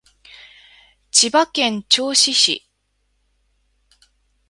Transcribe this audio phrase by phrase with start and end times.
[1.11, 2.65] 千葉県銚子市